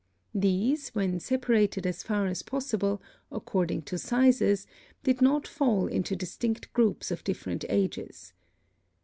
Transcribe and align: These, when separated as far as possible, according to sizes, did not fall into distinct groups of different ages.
These, 0.33 0.89
when 0.95 1.19
separated 1.19 1.85
as 1.85 2.01
far 2.01 2.25
as 2.25 2.41
possible, 2.41 3.03
according 3.31 3.83
to 3.83 3.99
sizes, 3.99 4.65
did 5.03 5.21
not 5.21 5.47
fall 5.47 5.85
into 5.85 6.15
distinct 6.15 6.73
groups 6.73 7.11
of 7.11 7.23
different 7.23 7.65
ages. 7.69 8.33